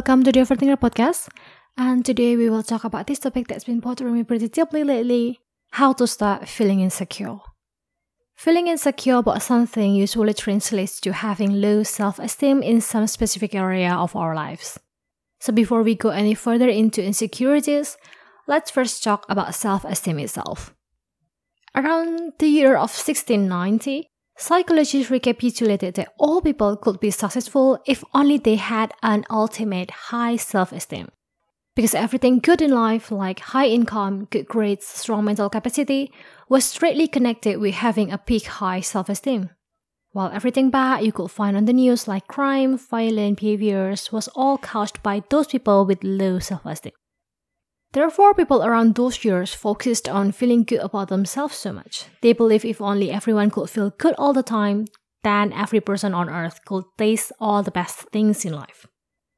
[0.00, 1.28] welcome to the Overthinker podcast.
[1.76, 5.40] And today we will talk about this topic that's been bothering me pretty deeply lately
[5.72, 7.36] how to start feeling insecure.
[8.34, 13.92] Feeling insecure about something usually translates to having low self esteem in some specific area
[13.92, 14.80] of our lives.
[15.38, 17.98] So, before we go any further into insecurities,
[18.48, 20.74] let's first talk about self esteem itself.
[21.74, 24.08] Around the year of 1690,
[24.40, 30.36] Psychologists recapitulated that all people could be successful if only they had an ultimate high
[30.36, 31.08] self esteem.
[31.76, 36.10] Because everything good in life, like high income, good grades, strong mental capacity,
[36.48, 39.50] was straightly connected with having a peak high self esteem.
[40.12, 44.56] While everything bad you could find on the news, like crime, violent behaviors, was all
[44.56, 46.94] caused by those people with low self esteem.
[47.92, 52.04] Therefore, people around those years focused on feeling good about themselves so much.
[52.22, 54.86] They believe if only everyone could feel good all the time,
[55.24, 58.86] then every person on earth could taste all the best things in life.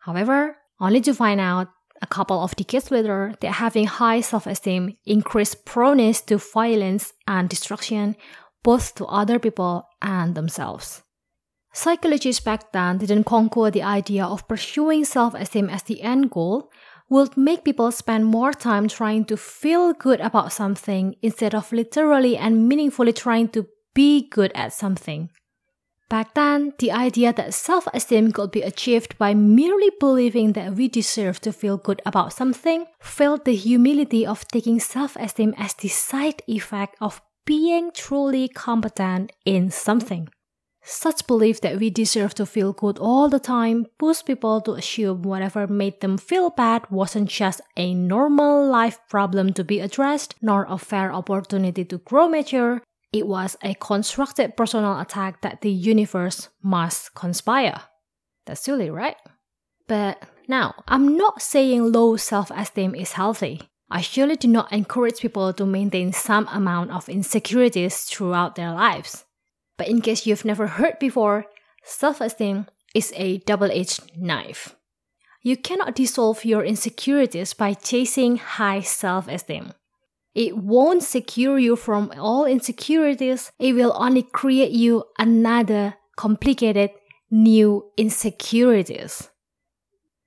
[0.00, 1.68] However, only to find out
[2.02, 7.48] a couple of decades later that having high self esteem increased proneness to violence and
[7.48, 8.14] destruction,
[8.62, 11.02] both to other people and themselves.
[11.72, 16.70] Psychologists back then didn't conquer the idea of pursuing self esteem as the end goal,
[17.14, 22.36] would make people spend more time trying to feel good about something instead of literally
[22.36, 25.30] and meaningfully trying to be good at something.
[26.08, 30.88] Back then, the idea that self esteem could be achieved by merely believing that we
[30.88, 35.88] deserve to feel good about something felt the humility of taking self esteem as the
[35.88, 40.28] side effect of being truly competent in something.
[40.86, 45.22] Such belief that we deserve to feel good all the time pushed people to assume
[45.22, 50.66] whatever made them feel bad wasn't just a normal life problem to be addressed, nor
[50.68, 52.82] a fair opportunity to grow mature.
[53.14, 57.80] It was a constructed personal attack that the universe must conspire.
[58.44, 59.16] That's silly, right?
[59.88, 63.62] But now, I'm not saying low self esteem is healthy.
[63.90, 69.23] I surely do not encourage people to maintain some amount of insecurities throughout their lives.
[69.76, 71.46] But in case you've never heard before,
[71.82, 74.76] self esteem is a double edged knife.
[75.42, 79.72] You cannot dissolve your insecurities by chasing high self esteem.
[80.34, 86.90] It won't secure you from all insecurities, it will only create you another complicated
[87.30, 89.30] new insecurities.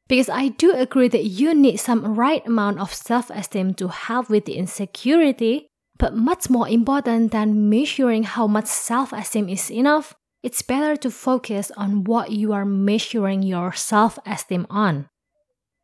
[0.08, 4.30] Because I do agree that you need some right amount of self esteem to help
[4.30, 10.16] with the insecurity, but much more important than measuring how much self esteem is enough,
[10.44, 15.10] it's better to focus on what you are measuring your self esteem on.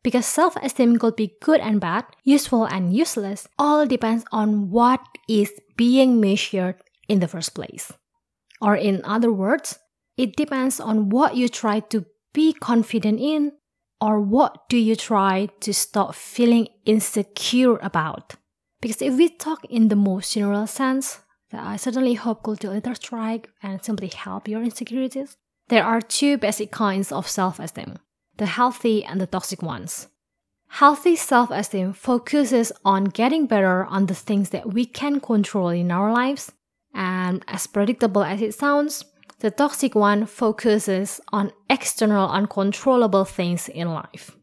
[0.02, 5.00] Because self esteem could be good and bad, useful and useless, all depends on what
[5.28, 6.76] is being measured
[7.08, 7.92] in the first place.
[8.60, 9.78] Or, in other words,
[10.16, 13.52] it depends on what you try to be confident in,
[14.00, 18.34] or what do you try to stop feeling insecure about.
[18.84, 22.70] Because if we talk in the most general sense, that I certainly hope could a
[22.70, 27.96] little strike and simply help your insecurities, there are two basic kinds of self esteem
[28.36, 30.08] the healthy and the toxic ones.
[30.68, 35.90] Healthy self esteem focuses on getting better on the things that we can control in
[35.90, 36.52] our lives,
[36.92, 39.02] and as predictable as it sounds,
[39.38, 44.36] the toxic one focuses on external uncontrollable things in life.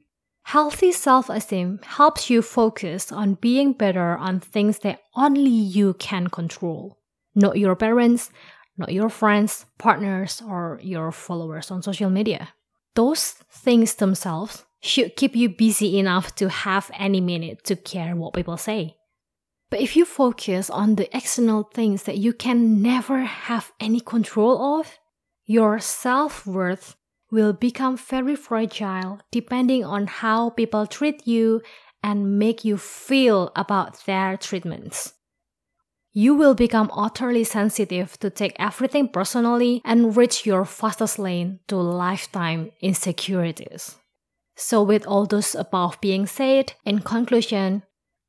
[0.43, 6.27] Healthy self esteem helps you focus on being better on things that only you can
[6.27, 6.97] control,
[7.35, 8.31] not your parents,
[8.77, 12.49] not your friends, partners, or your followers on social media.
[12.95, 18.33] Those things themselves should keep you busy enough to have any minute to care what
[18.33, 18.97] people say.
[19.69, 24.79] But if you focus on the external things that you can never have any control
[24.79, 24.99] of,
[25.45, 26.95] your self worth
[27.31, 31.61] will become very fragile depending on how people treat you
[32.03, 35.13] and make you feel about their treatments.
[36.13, 41.77] You will become utterly sensitive to take everything personally and reach your fastest lane to
[41.77, 43.95] lifetime insecurities.
[44.57, 47.83] So, with all those above being said, in conclusion,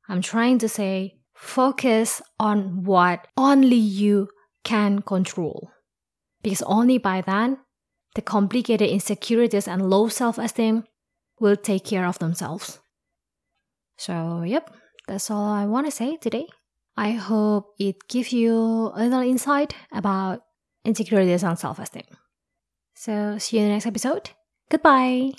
[0.07, 4.29] I'm trying to say focus on what only you
[4.63, 5.71] can control.
[6.41, 7.57] Because only by then
[8.15, 10.83] the complicated insecurities and low self esteem
[11.39, 12.79] will take care of themselves.
[13.97, 14.73] So, yep,
[15.07, 16.47] that's all I want to say today.
[16.95, 18.53] I hope it gives you
[18.95, 20.41] a little insight about
[20.85, 22.03] insecurities and self esteem.
[22.95, 24.29] So, see you in the next episode.
[24.69, 25.33] Goodbye.